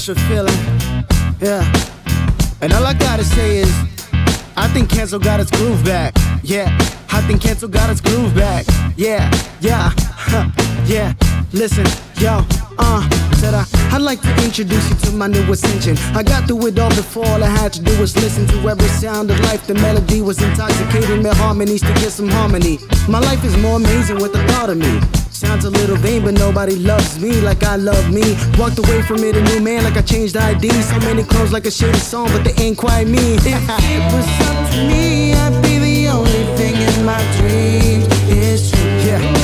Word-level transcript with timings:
special 0.00 0.28
feeling. 0.28 0.56
Yeah. 1.42 1.60
And 2.62 2.72
all 2.72 2.86
I 2.86 2.94
gotta 2.94 3.22
say 3.22 3.58
is, 3.58 3.70
I 4.56 4.66
think 4.72 4.88
Cancel 4.88 5.18
got 5.18 5.40
its 5.40 5.50
groove 5.50 5.84
back. 5.84 6.14
Yeah. 6.42 6.68
I 7.12 7.20
think 7.26 7.42
Cancel 7.42 7.68
got 7.68 7.90
its 7.90 8.00
groove 8.00 8.34
back. 8.34 8.64
Yeah. 8.96 9.30
Yeah. 9.60 9.92
yeah. 10.86 11.12
Listen, 11.52 11.84
yo, 12.16 12.40
uh, 12.78 13.10
said 13.34 13.52
I, 13.52 13.66
I'd 13.92 14.00
like 14.00 14.22
to 14.22 14.32
introduce 14.42 14.88
you 14.88 14.96
to 14.96 15.12
my 15.12 15.26
new 15.26 15.42
ascension. 15.52 15.98
I 16.16 16.22
got 16.22 16.48
through 16.48 16.68
it 16.68 16.78
all 16.78 16.88
before, 16.90 17.26
all 17.26 17.44
I 17.44 17.50
had 17.50 17.70
to 17.74 17.82
do 17.82 17.98
was 18.00 18.16
listen 18.16 18.46
to 18.46 18.68
every 18.70 18.88
sound 18.88 19.30
of 19.30 19.38
life. 19.40 19.66
The 19.66 19.74
melody 19.74 20.22
was 20.22 20.40
intoxicating, 20.40 21.22
my 21.22 21.34
harmonies 21.34 21.82
to 21.82 21.92
get 22.00 22.12
some 22.12 22.28
harmony. 22.28 22.78
My 23.06 23.18
life 23.18 23.44
is 23.44 23.54
more 23.58 23.76
amazing 23.76 24.16
with 24.16 24.32
the 24.32 24.42
thought 24.48 24.70
of 24.70 24.78
me. 24.78 25.19
Sounds 25.50 25.64
a 25.64 25.70
little 25.70 25.96
vain, 25.96 26.22
but 26.22 26.34
nobody 26.34 26.76
loves 26.76 27.18
me 27.18 27.32
like 27.40 27.64
I 27.64 27.74
love 27.74 28.08
me. 28.08 28.22
Walked 28.56 28.78
away 28.78 29.02
from 29.02 29.24
it 29.24 29.36
a 29.36 29.42
new 29.42 29.58
man, 29.58 29.82
like 29.82 29.96
I 29.96 30.02
changed 30.02 30.36
ID. 30.36 30.70
So 30.70 30.96
many 31.00 31.24
clones 31.24 31.52
like 31.52 31.66
a 31.66 31.72
shady 31.72 31.98
song, 31.98 32.28
but 32.28 32.44
they 32.44 32.54
ain't 32.62 32.78
quite 32.78 33.08
me. 33.08 33.18
if 33.34 33.44
it 33.44 34.14
was 34.14 34.28
up 34.46 34.70
to 34.70 34.86
me, 34.86 35.34
I'd 35.34 35.60
be 35.60 35.80
the 35.80 36.08
only 36.10 36.44
thing 36.56 36.76
in 36.76 37.04
my 37.04 37.20
dreams. 37.38 38.06
It's 38.30 38.70
true. 38.70 38.80
Yeah, 39.04 39.18
yeah, 39.18 39.39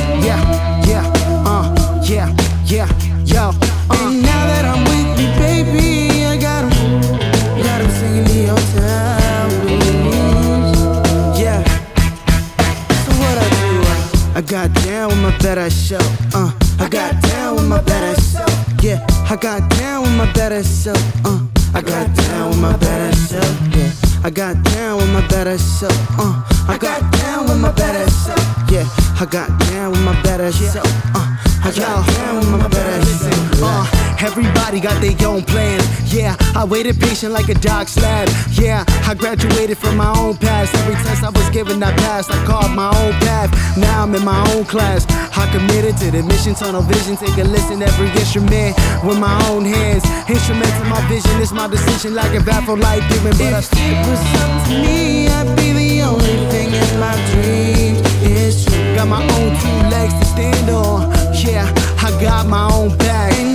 better 15.56 15.70
self. 15.70 16.34
Uh, 16.34 16.52
I 16.78 16.86
got 16.86 17.22
down 17.22 17.56
with 17.56 17.64
my 17.64 17.80
better 17.80 18.20
self. 18.20 18.52
Yeah, 18.82 19.00
I 19.30 19.36
got 19.36 19.70
down 19.70 20.02
with 20.02 20.12
my 20.12 20.30
better 20.34 20.62
self. 20.62 21.02
Uh, 21.24 21.40
I 21.72 21.80
got 21.80 22.14
down 22.14 22.50
with 22.50 22.60
my 22.60 22.76
better 22.76 23.16
self. 23.16 23.60
Yeah, 23.74 23.90
I 24.22 24.28
got 24.28 24.62
down 24.64 24.98
with 24.98 25.10
my 25.14 25.26
better 25.28 25.56
self. 25.56 25.96
Uh, 26.18 26.44
I 26.68 26.76
got 26.76 27.00
down 27.10 27.48
with 27.48 27.58
my 27.58 27.72
better 27.72 28.06
self. 28.10 28.70
Yeah, 28.70 28.84
I 29.18 29.24
got 29.24 29.48
down 29.70 29.92
with 29.92 30.02
my 30.02 30.20
better 30.22 30.52
self. 30.52 30.86
Uh, 31.14 31.24
I 31.64 31.72
got 31.74 32.06
down 32.06 32.36
with 32.36 32.50
my 32.50 32.68
better 32.68 33.04
self. 33.06 33.62
Uh, 33.62 33.95
Everybody 34.18 34.80
got 34.80 35.00
their 35.02 35.16
own 35.28 35.42
plan. 35.42 35.80
Yeah, 36.06 36.36
I 36.54 36.64
waited 36.64 36.98
patient 36.98 37.32
like 37.32 37.48
a 37.48 37.54
dog 37.54 37.88
slab. 37.88 38.28
Yeah, 38.52 38.84
I 39.06 39.14
graduated 39.14 39.78
from 39.78 39.96
my 39.96 40.12
own 40.18 40.36
past. 40.36 40.74
Every 40.74 40.94
test 40.94 41.22
I 41.22 41.30
was 41.30 41.48
given, 41.50 41.82
I 41.82 41.92
passed. 41.96 42.30
I 42.30 42.44
carved 42.46 42.74
my 42.74 42.88
own 42.88 43.12
path. 43.20 43.50
Now 43.76 44.02
I'm 44.02 44.14
in 44.14 44.24
my 44.24 44.40
own 44.52 44.64
class. 44.64 45.06
I 45.36 45.50
committed 45.52 45.96
to 45.98 46.10
the 46.10 46.22
mission, 46.22 46.54
tunnel 46.54 46.82
vision. 46.82 47.16
Take 47.16 47.36
a 47.38 47.44
listen, 47.44 47.82
every 47.82 48.08
instrument 48.08 48.76
with 49.04 49.18
my 49.18 49.36
own 49.48 49.64
hands. 49.64 50.04
Instrument 50.28 50.72
to 50.80 50.84
my 50.84 51.00
vision, 51.08 51.30
it's 51.40 51.52
my 51.52 51.68
decision. 51.68 52.14
Like 52.14 52.34
a 52.34 52.42
baffled 52.42 52.80
light 52.80 53.02
giving, 53.10 53.36
but 53.36 53.52
if 53.52 53.72
it 53.72 54.08
was 54.08 54.20
up 54.40 54.68
to 54.68 54.74
me, 54.80 55.28
I'd 55.28 55.56
be 55.56 55.72
the 55.72 56.02
only 56.02 56.36
thing 56.50 56.72
in 56.72 57.00
my 57.00 57.14
dreams. 57.32 58.00
It's 58.22 58.64
true. 58.64 58.94
Got 58.96 59.08
my 59.08 59.22
own 59.22 59.50
two 59.60 59.78
legs 59.92 60.14
to 60.14 60.24
stand 60.24 60.70
on. 60.70 61.12
Yeah, 61.34 61.68
I 62.02 62.10
got 62.20 62.46
my 62.46 62.70
own 62.72 62.96
back. 62.96 63.45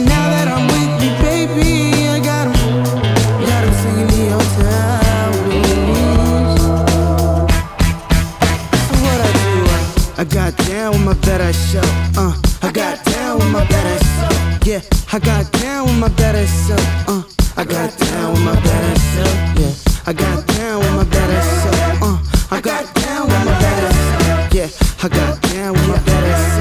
Down 10.81 10.93
with 10.93 11.05
my 11.05 11.13
better 11.25 11.53
self. 11.53 11.85
Uh, 12.17 12.33
I 12.63 12.71
got 12.71 13.05
down 13.05 13.37
with 13.37 13.51
my 13.51 13.63
better 13.67 13.97
self. 14.03 14.65
Yeah, 14.65 14.81
I 15.13 15.19
got 15.19 15.51
down 15.51 15.85
with 15.85 15.99
my 15.99 16.09
better 16.09 16.47
self. 16.47 16.85
Uh, 17.07 17.23
I 17.55 17.63
got 17.65 17.89
down 17.99 18.33
with 18.33 18.43
my 18.43 18.55
better 18.67 18.95
self. 19.13 19.35
Yeah, 19.59 19.73
I 20.07 20.13
got 20.13 20.47
down 20.47 20.79
with 20.79 20.93
my 20.99 21.03
better 21.03 21.41
self. 21.61 22.01
Uh, 22.01 22.17
I 22.55 22.61
got 22.61 22.83
down 22.95 23.27
with 23.27 23.45
my 23.47 23.55
better 23.63 23.93
self. 23.93 24.53
Yeah, 24.57 24.69
I 25.03 25.07
got 25.09 25.41
down 25.53 25.73
with 25.73 25.87
my 25.87 25.99
better 26.09 26.35
self. 26.49 26.60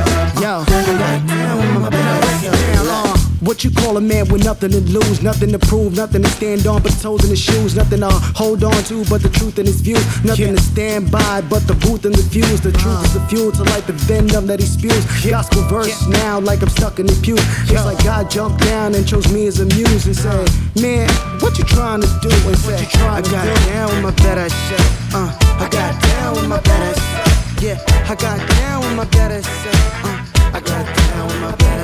What 3.60 3.64
you 3.76 3.82
call 3.82 3.96
a 3.98 4.00
man 4.00 4.26
with 4.28 4.42
nothing 4.42 4.70
to 4.70 4.80
lose, 4.80 5.20
nothing 5.20 5.52
to 5.52 5.58
prove, 5.58 5.94
nothing 5.94 6.22
to 6.22 6.30
stand 6.30 6.66
on 6.66 6.80
but 6.80 6.92
toes 6.92 7.22
in 7.24 7.28
his 7.28 7.40
shoes, 7.40 7.76
nothing 7.76 8.00
to 8.00 8.08
hold 8.08 8.64
on 8.64 8.82
to 8.84 9.04
but 9.10 9.20
the 9.20 9.28
truth 9.28 9.58
in 9.58 9.66
his 9.66 9.82
view, 9.82 10.00
nothing 10.24 10.56
to 10.56 10.62
stand 10.62 11.10
by 11.10 11.42
but 11.42 11.60
the 11.68 11.74
booth 11.74 12.06
and 12.06 12.14
the 12.14 12.22
fuse. 12.22 12.62
The 12.62 12.72
truth 12.72 13.04
is 13.04 13.12
the 13.12 13.20
fuel 13.28 13.52
to 13.52 13.62
light 13.64 13.86
the 13.86 13.92
venom 13.92 14.46
that 14.46 14.60
he 14.60 14.66
spews. 14.66 15.04
Gospel 15.28 15.60
verse 15.68 16.08
now 16.08 16.40
like 16.40 16.62
I'm 16.62 16.70
stuck 16.70 17.00
in 17.00 17.04
the 17.06 17.12
pew. 17.20 17.36
It's 17.68 17.84
like 17.84 18.02
God 18.02 18.30
jumped 18.30 18.64
down 18.64 18.94
and 18.94 19.06
chose 19.06 19.30
me 19.30 19.46
as 19.46 19.60
a 19.60 19.66
muse 19.66 20.06
and 20.06 20.16
said, 20.16 20.48
Man, 20.80 21.10
what 21.40 21.58
you 21.58 21.64
trying 21.64 22.00
to 22.00 22.08
do? 22.22 22.32
And 22.48 22.56
say, 22.56 22.80
I 23.04 23.20
got 23.20 23.44
down 23.68 23.90
with 23.92 24.02
my 24.02 24.14
better 24.24 24.48
self. 24.48 25.14
Uh, 25.14 25.36
I 25.60 25.68
got 25.68 26.00
down 26.00 26.32
with 26.36 26.48
my 26.48 26.60
better 26.60 26.98
self. 26.98 27.60
Yeah, 27.60 27.76
I 28.08 28.14
got 28.16 28.40
down 28.40 28.80
with 28.80 28.96
my 28.96 29.04
better 29.04 29.42
self. 29.42 30.04
Uh, 30.04 30.56
I 30.56 30.60
got 30.64 30.86
down 30.96 31.26
with 31.28 31.40
my 31.42 31.50
better. 31.56 31.70
Yeah. 31.70 31.79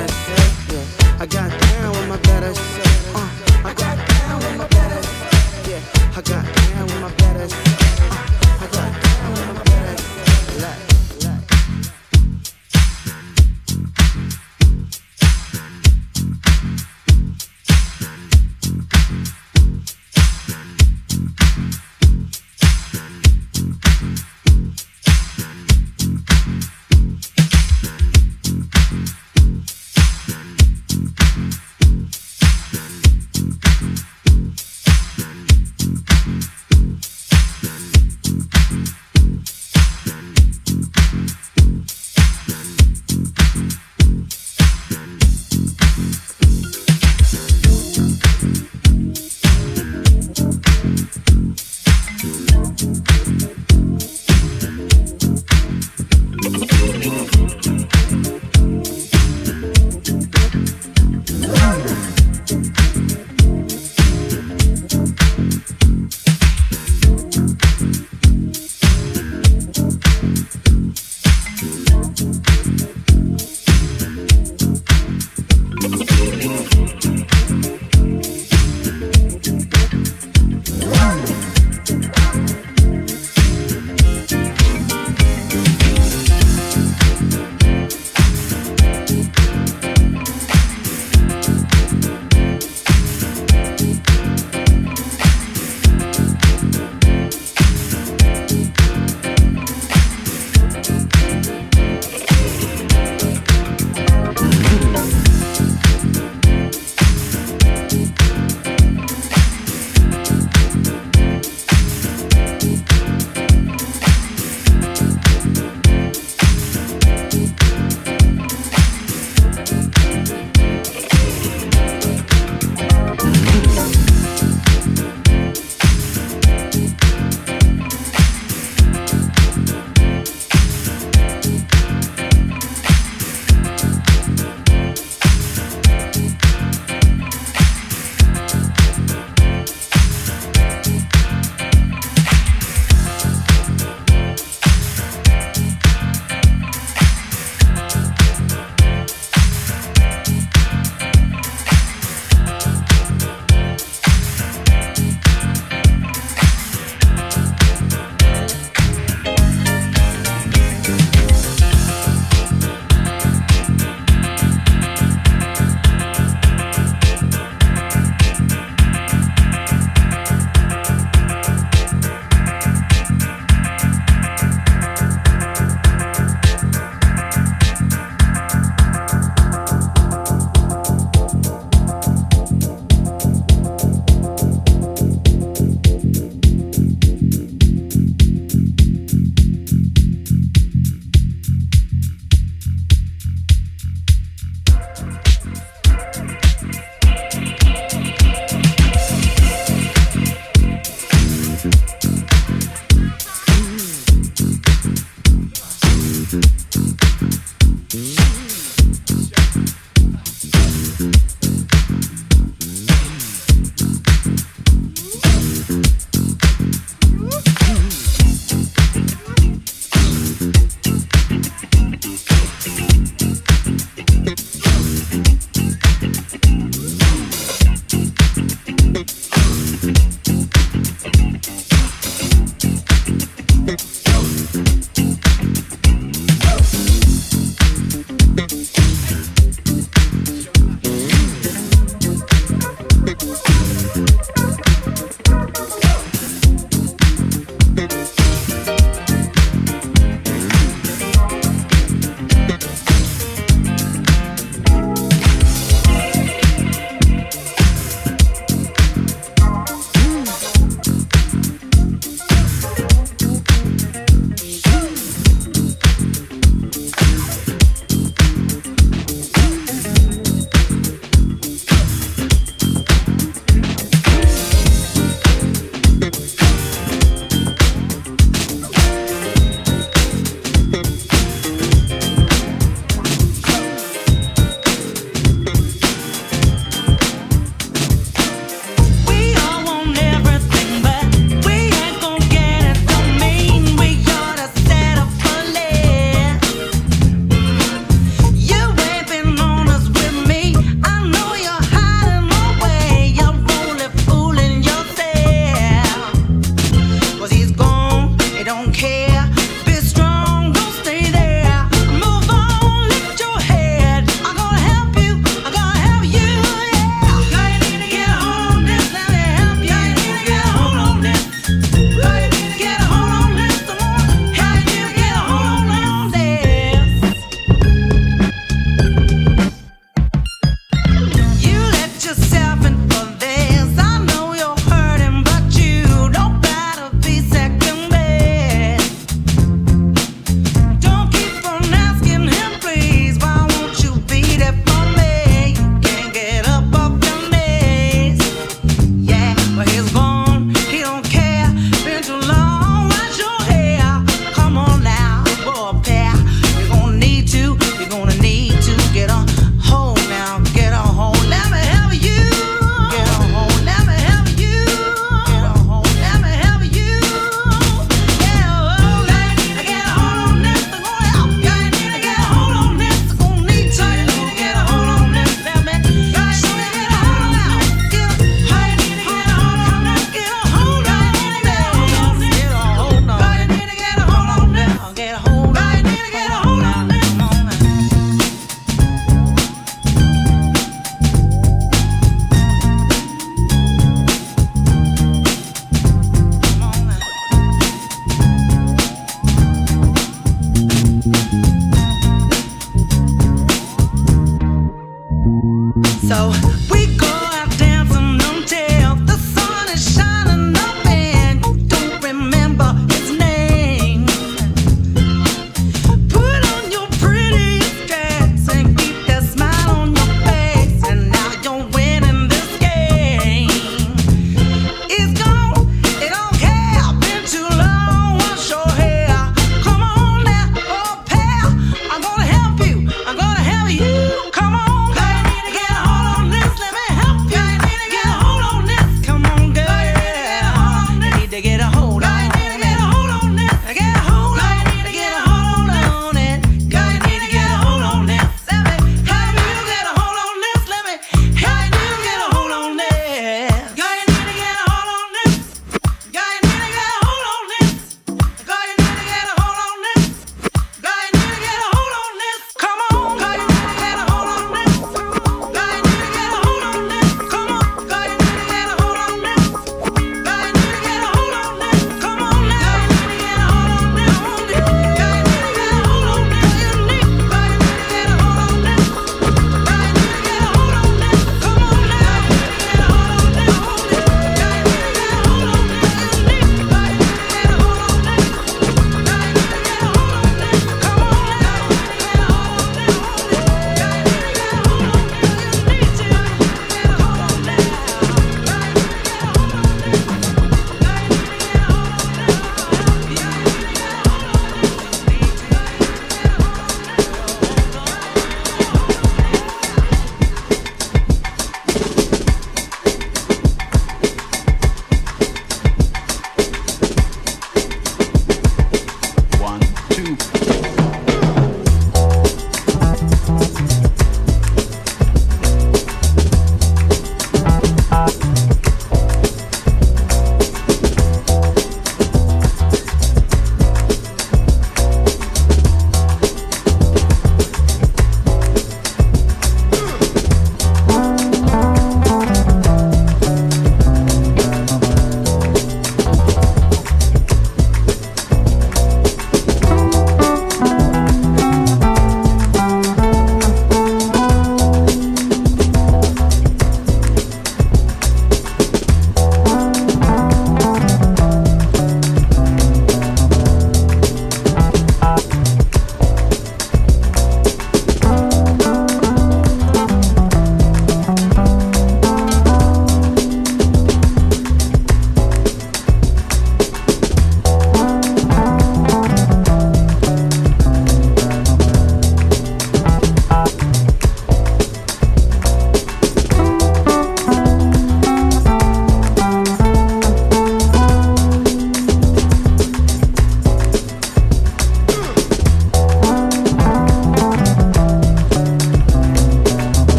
I 1.19 1.25
got 1.25 1.49
down 1.49 1.91
with 1.93 2.07
my 2.09 2.17
better 2.17 2.53
self. 2.53 3.15
Uh, 3.15 3.67
I 3.67 3.73
got 3.73 3.97
down 4.07 4.37
with 4.37 4.57
my 4.57 4.67
better 4.67 5.01
self. 5.01 5.67
Yeah, 5.67 5.81
I 6.15 6.21
got 6.21 6.56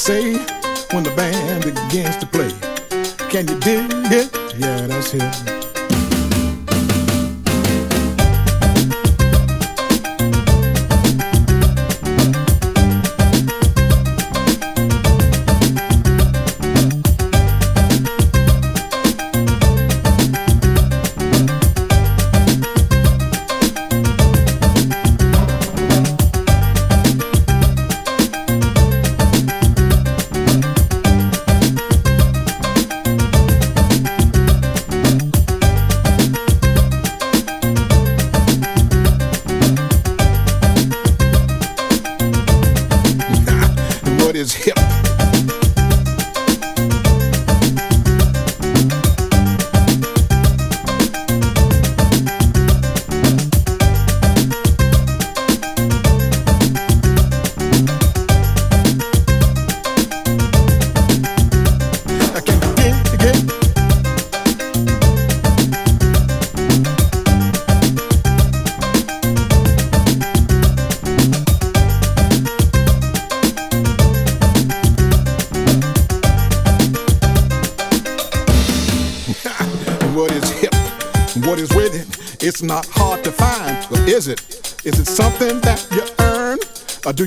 say 0.00 0.32
when 0.92 1.02
the 1.02 1.12
band 1.14 1.62
begins 1.62 2.16
to 2.16 2.26
play? 2.26 2.48
Can 3.28 3.46
you 3.46 3.58
dig 3.60 3.90
it? 4.10 4.29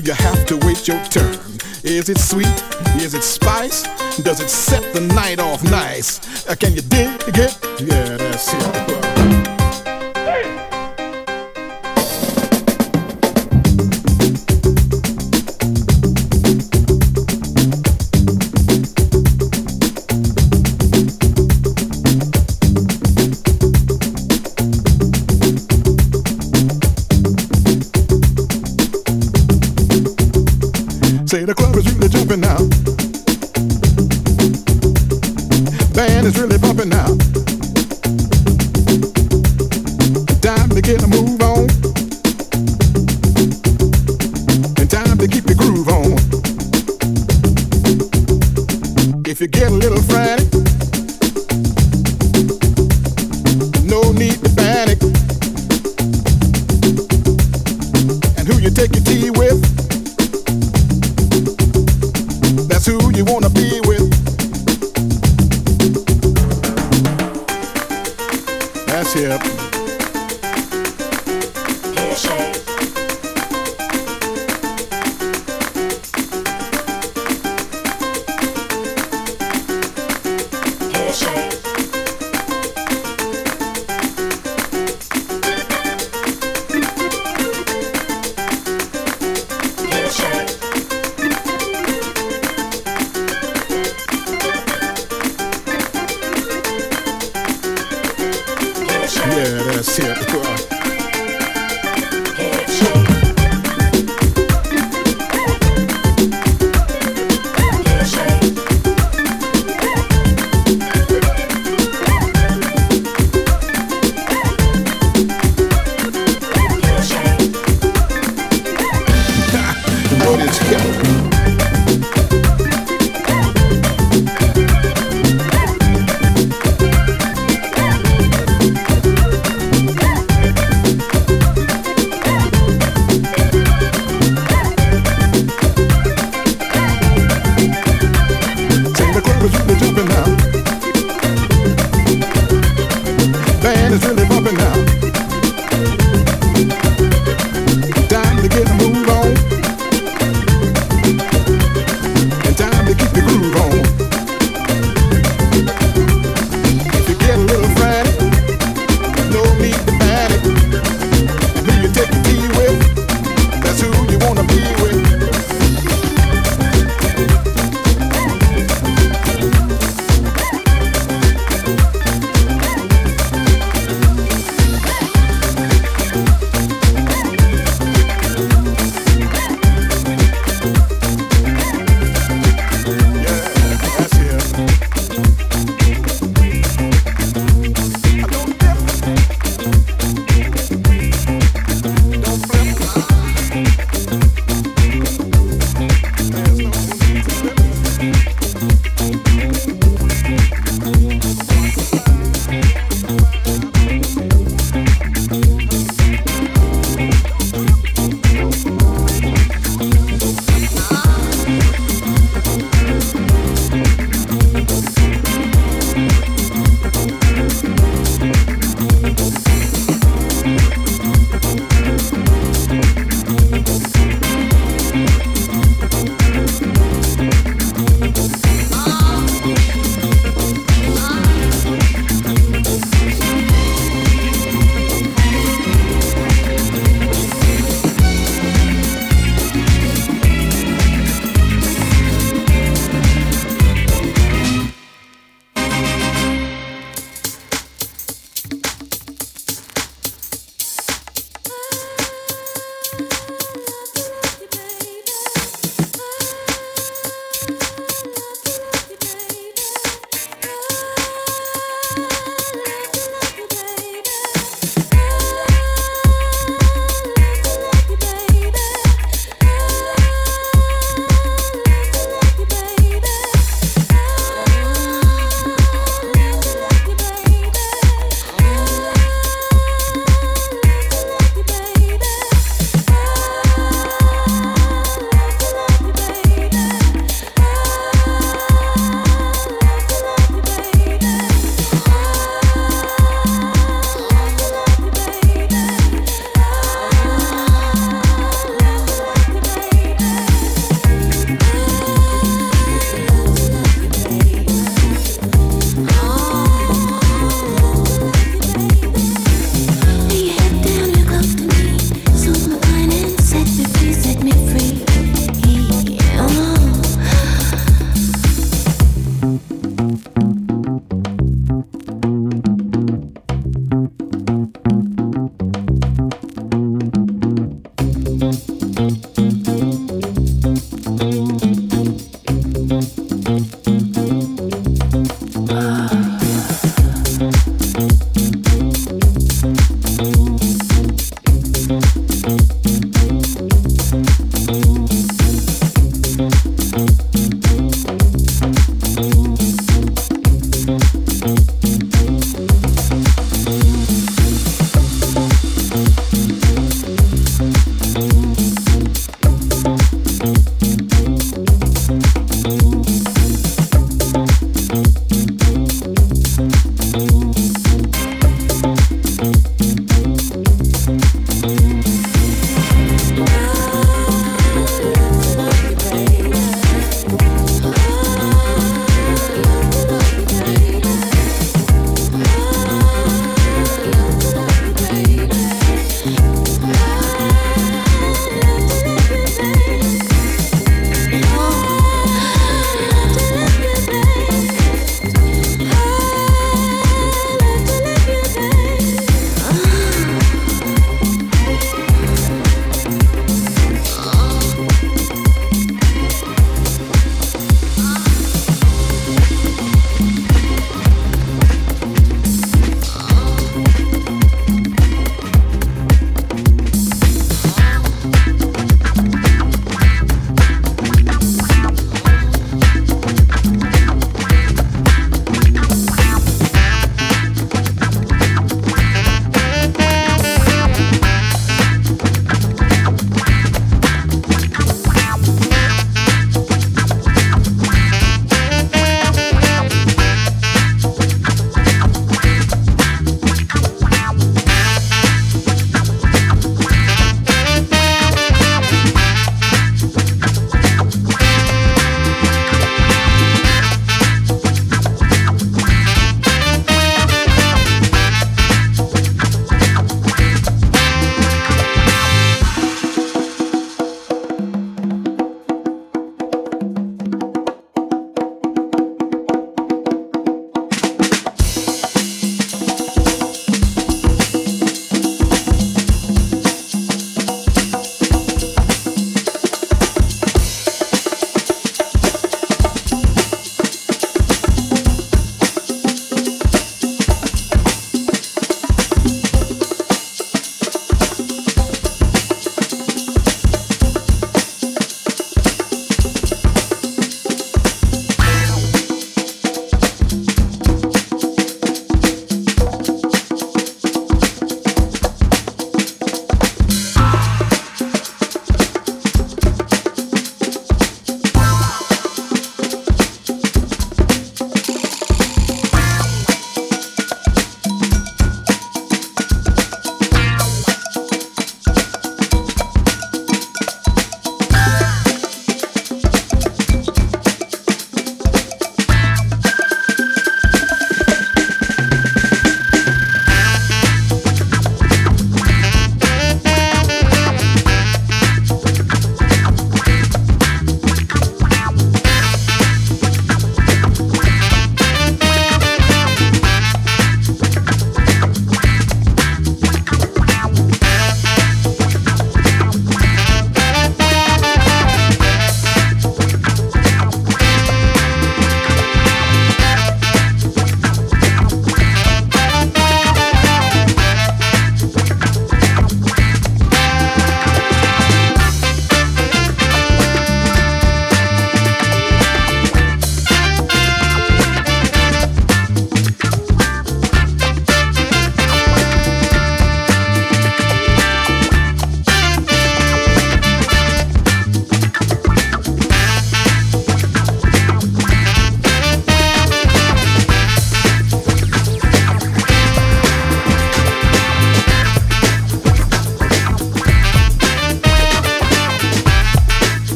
you 0.00 0.12
have 0.12 0.44
to 0.46 0.56
wait 0.66 0.88
your 0.88 1.00
turn? 1.04 1.38
Is 1.84 2.08
it 2.08 2.18
sweet? 2.18 2.46
Is 2.96 3.14
it 3.14 3.22
spice? 3.22 3.84
Does 4.22 4.40
it 4.40 4.50
set 4.50 4.82
the 4.92 5.00
night 5.00 5.38
off 5.38 5.62
nice? 5.62 6.48
Uh, 6.48 6.56
can 6.56 6.74
you 6.74 6.82
dig 6.82 7.20
it? 7.28 7.53
if 49.34 49.40
you 49.40 49.48
get 49.48 49.66
a 49.66 49.74
little 49.74 50.00
frantic. 50.02 50.46
No 53.82 54.12
need 54.12 54.38
to 54.44 54.50
panic. 54.54 55.02
And 58.38 58.46
who 58.46 58.60
you 58.62 58.70
take 58.70 58.94
your 58.94 59.02
tea 59.02 59.30
with? 59.30 59.58
That's 62.68 62.86
who 62.86 63.10
you 63.10 63.24
wanna 63.24 63.50
be 63.50 63.80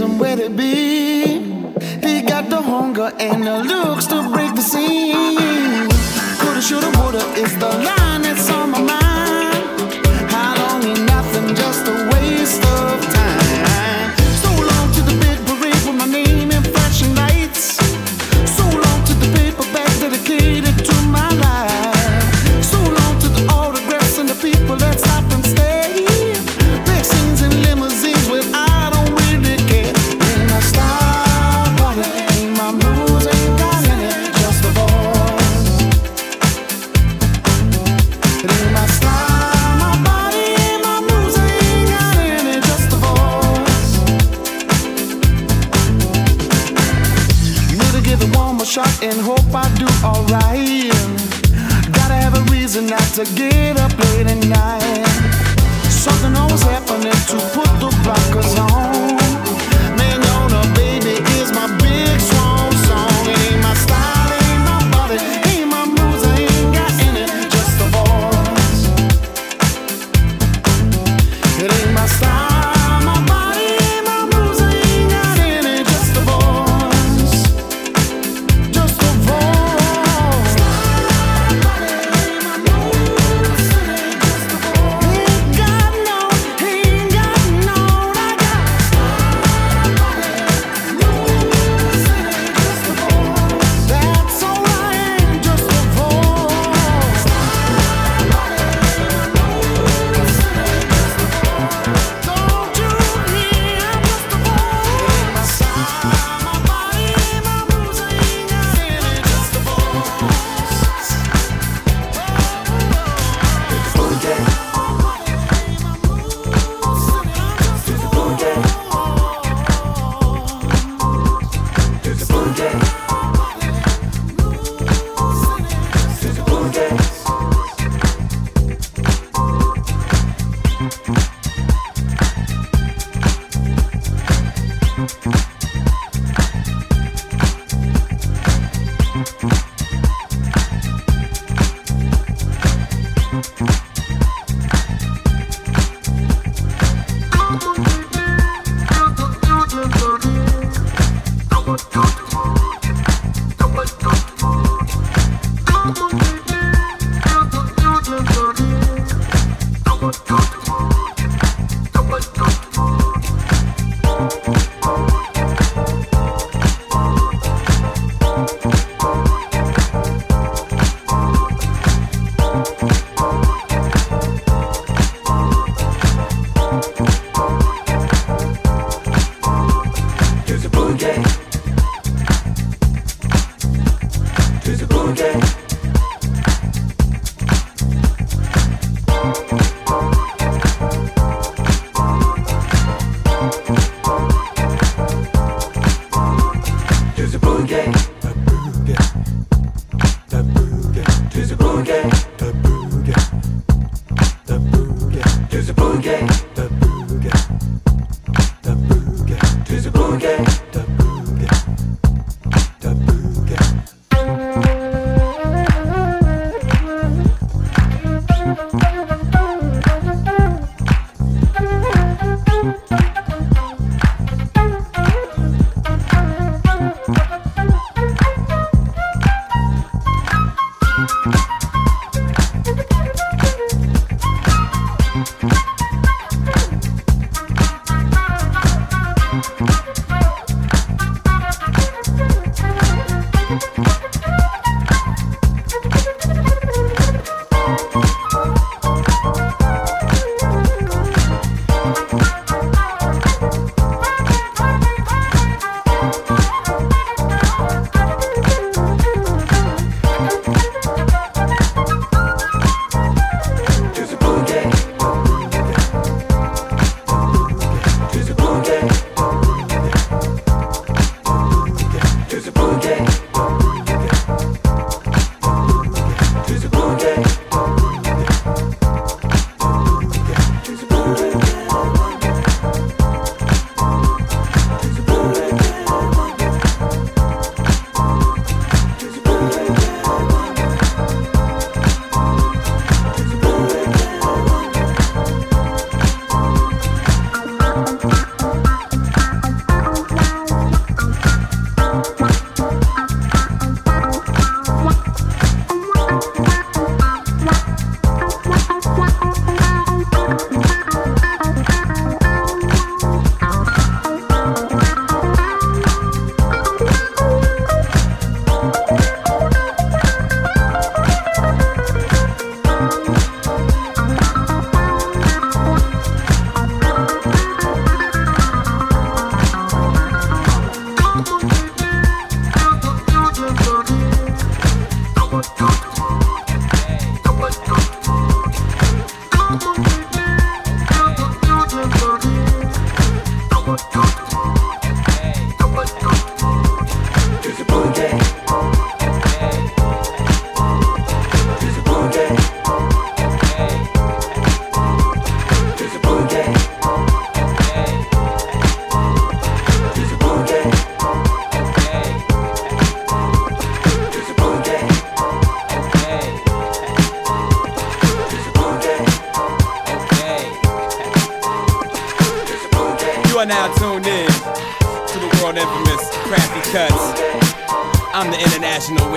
my 0.00 0.31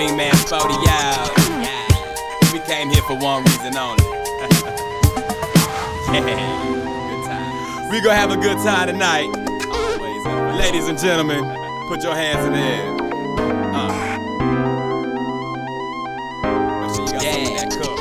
international 0.05 0.15
wingman, 0.17 0.31
Spody 0.45 0.77
Yao. 0.85 1.31
We 2.53 2.59
came 2.61 2.89
here 2.89 3.01
for 3.03 3.17
one 3.17 3.43
reason 3.43 3.77
only. 3.77 4.03
yeah. 6.13 7.91
We 7.91 8.01
gonna 8.01 8.15
have 8.15 8.31
a 8.31 8.37
good 8.37 8.57
time 8.57 8.87
tonight. 8.87 9.29
Always. 9.71 10.25
Ladies 10.59 10.87
and 10.87 10.97
gentlemen, 10.99 11.43
put 11.89 12.03
your 12.03 12.15
hands 12.15 12.45
in 12.45 12.53
the 12.53 12.59
air. 12.59 12.95
Uh. 13.73 13.91
Make 16.81 16.95
sure 16.95 17.05
you 17.05 17.11
got 17.11 17.21
some 17.21 17.41
of 17.41 17.57
that 17.57 17.69
cook. 17.71 17.97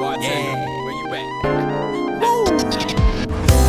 Bartender, 0.00 0.66
where 0.84 0.96
you 1.00 1.06
at? 1.14 1.26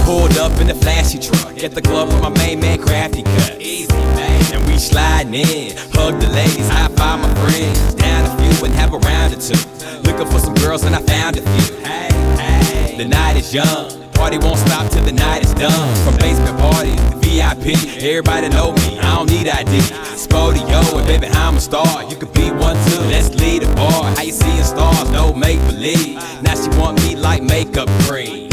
Pulled 0.06 0.38
up 0.38 0.60
in 0.62 0.68
the 0.68 0.76
flashy 0.76 1.20
truck. 1.20 1.56
Get 1.56 1.72
the 1.74 1.82
club 1.82 2.08
with 2.10 2.22
my 2.22 2.30
main 2.30 2.60
man, 2.60 2.80
Crafty 2.80 3.24
Cut. 3.24 3.60
Easy, 3.60 3.91
man. 3.94 4.54
And 4.54 4.66
we 4.68 4.78
sliding 4.78 5.34
in. 5.34 5.78
Hug 5.94 6.20
the 6.20 6.30
ladies, 6.30 6.70
high 6.70 6.86
five 6.98 7.19
my 7.19 7.34
friends. 7.41 7.95
Down 7.95 8.26
a 8.26 8.32
few 8.41 8.65
and 8.65 8.74
have 8.76 8.94
a 8.94 8.98
round 8.99 9.34
or 9.34 9.40
two. 9.40 9.57
Looking 10.03 10.28
for 10.28 10.40
some 10.40 10.56
girls 10.56 10.84
and 10.84 10.95
I 10.95 11.02
found 11.02 11.38
a 11.38 11.41
few. 11.41 11.78
Hey, 11.86 12.10
hey. 12.41 12.98
The 12.98 13.06
night 13.06 13.38
is 13.38 13.53
young. 13.53 14.11
Party 14.14 14.38
won't 14.40 14.57
stop 14.57 14.91
till 14.91 15.03
the 15.03 15.14
night 15.14 15.44
is 15.44 15.53
done. 15.53 15.88
From 16.03 16.18
basement 16.18 16.57
parties 16.60 16.99
to 17.11 17.18
VIP, 17.22 17.78
everybody 18.03 18.49
know 18.49 18.74
me. 18.74 18.99
I 18.99 19.15
don't 19.15 19.30
need 19.30 19.48
ID. 19.48 19.80
Spodio 20.18 20.82
and 20.98 21.07
baby, 21.07 21.28
I'm 21.28 21.57
a 21.57 21.61
star. 21.61 22.03
You 22.10 22.15
could 22.15 22.34
be 22.34 22.49
one 22.49 22.76
too. 22.90 22.99
Let's 23.14 23.30
lead 23.36 23.64
a 23.64 23.74
bar. 23.76 24.15
How 24.15 24.24
you 24.24 24.32
seeing 24.32 24.64
stars? 24.64 25.10
No 25.11 25.34
make 25.34 25.60
believe. 25.68 26.15
Now 26.41 26.56
she 26.56 26.69
want 26.80 27.02
me 27.03 27.15
like 27.15 27.44
makeup 27.44 27.90
cream 28.07 28.49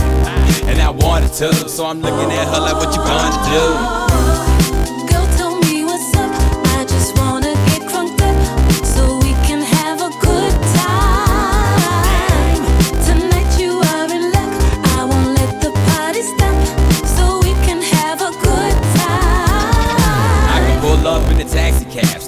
and 0.69 0.81
I 0.81 0.91
wanted 0.91 1.33
to. 1.35 1.69
So 1.69 1.87
I'm 1.87 2.01
looking 2.01 2.31
at 2.31 2.47
her 2.53 2.61
like, 2.61 2.77
what 2.77 2.95
you 2.95 3.03
gonna 3.03 4.59
do? 4.59 4.64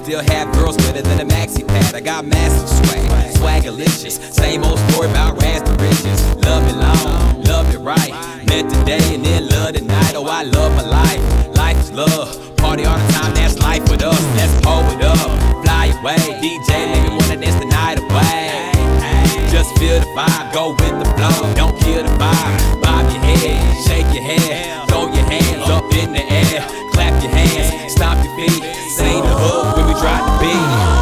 Still 0.07 0.23
have 0.23 0.49
girls 0.53 0.77
better 0.77 1.01
than 1.01 1.19
a 1.19 1.25
maxi 1.25 1.67
pad. 1.67 1.93
I 1.93 1.99
got 1.99 2.23
massive 2.23 2.69
swag, 2.69 3.35
swagalicious. 3.35 4.15
Same 4.31 4.63
old 4.63 4.79
story 4.87 5.09
about 5.09 5.41
rags 5.41 5.63
to 5.67 5.75
riches. 5.83 6.23
Love 6.47 6.63
it 6.63 6.77
long, 6.79 7.43
love 7.43 7.67
it 7.75 7.79
right. 7.79 8.13
Met 8.47 8.71
today 8.71 9.03
and 9.13 9.25
then 9.25 9.49
love 9.49 9.73
tonight. 9.73 10.13
Oh, 10.15 10.25
I 10.25 10.43
love 10.43 10.71
my 10.77 10.87
life. 10.87 11.57
Life 11.57 11.77
is 11.79 11.91
love. 11.91 12.55
Party 12.55 12.85
all 12.85 12.97
the 12.97 13.13
time, 13.19 13.33
that's 13.33 13.59
life 13.59 13.83
with 13.91 14.01
us. 14.01 14.23
Let's 14.37 14.53
pull 14.63 14.87
it 14.95 15.03
up, 15.03 15.27
fly 15.65 15.91
away. 15.99 16.39
DJ, 16.39 16.71
make 16.87 17.03
me 17.03 17.09
wanna 17.09 17.35
dance 17.43 17.59
the 17.59 17.65
night 17.67 17.99
away. 17.99 18.71
Just 19.51 19.77
feel 19.77 19.99
the 19.99 20.07
vibe, 20.15 20.53
go 20.53 20.71
with 20.71 20.95
the 21.03 21.07
flow. 21.19 21.53
Don't 21.53 21.77
kill 21.81 22.03
the 22.03 22.15
vibe. 22.15 22.81
Bob 22.81 23.03
your 23.11 23.23
head, 23.27 23.59
shake 23.83 24.07
your 24.15 24.23
head, 24.23 24.87
throw 24.87 25.11
your 25.11 25.27
hands 25.27 25.67
up 25.67 25.83
in 25.91 26.13
the 26.13 26.23
air, 26.31 26.63
clap 26.93 27.11
your 27.21 27.31
hands, 27.31 27.91
stomp 27.91 28.23
your 28.23 28.35
feet, 28.37 28.63
sing 28.95 29.21
the 29.21 29.35
hook 29.35 29.76
when 30.07 30.39
we 30.39 30.96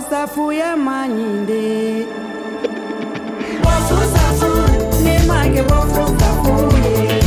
safu 0.00 0.52
ya 0.52 0.76
manyinde. 0.76 2.06
Bosusafu 3.62 4.52
nemake 5.04 5.62
bofusafuye 5.62 7.21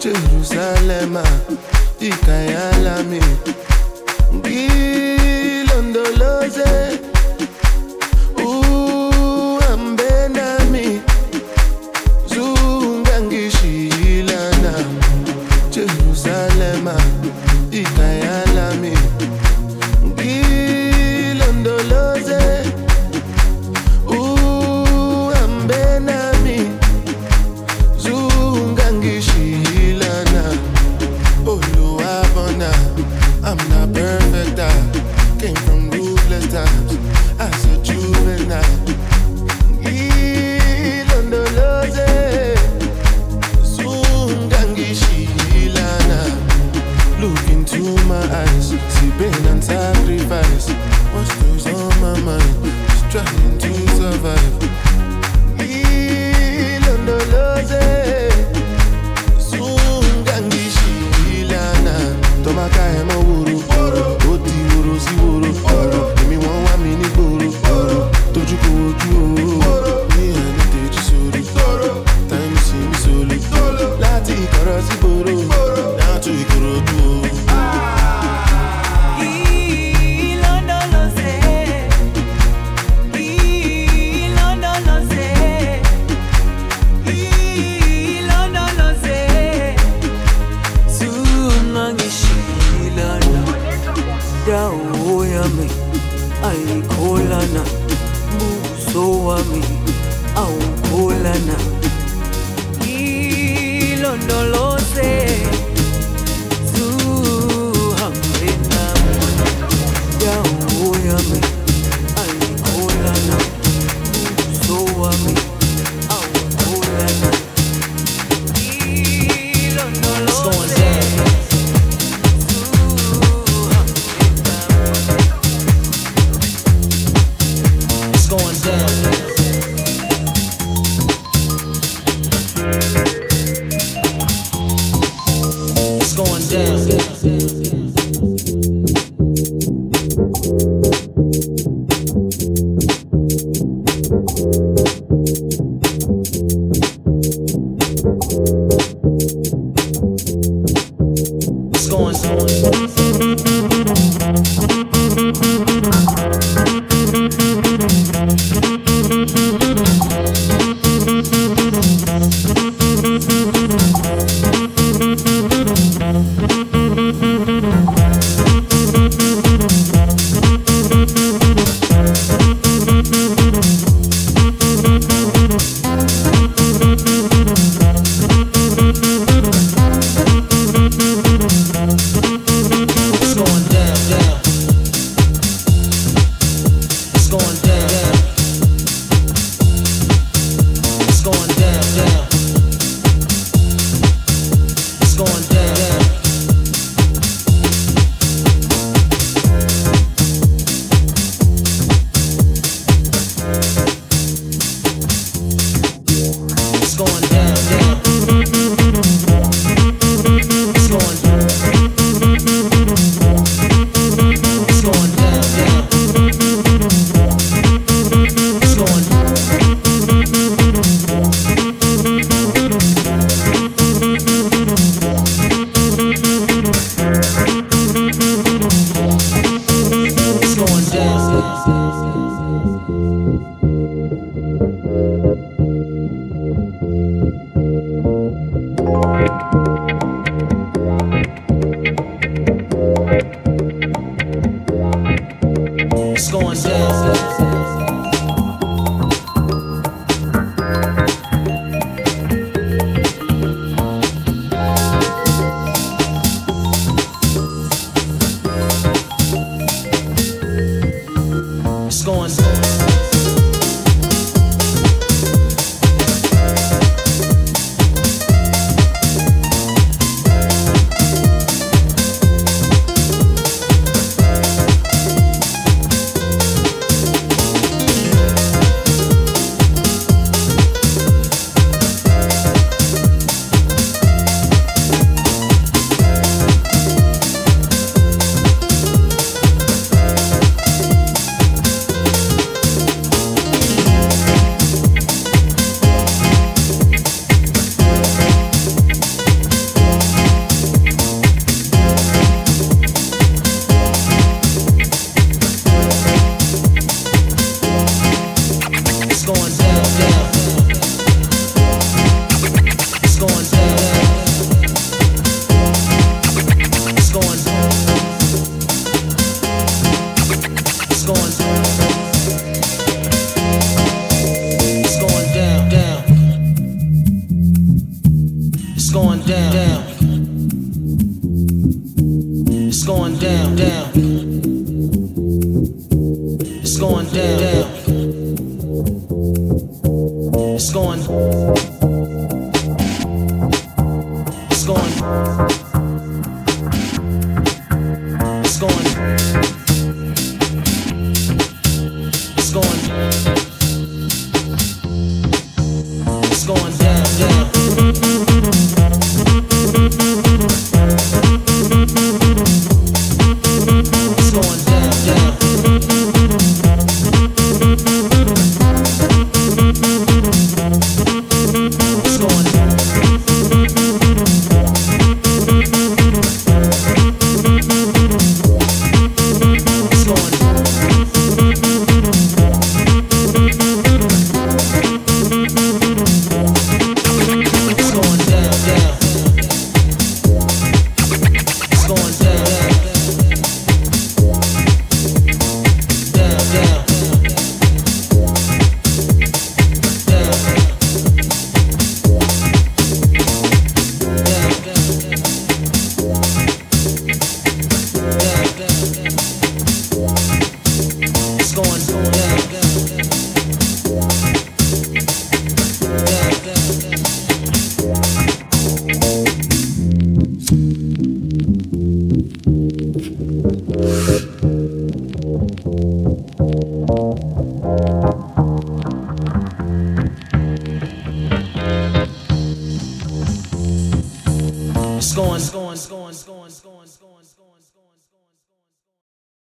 Jerusalem, 0.00 1.20
Ikayalami, 2.00 3.20
Gilondoloze. 4.42 7.09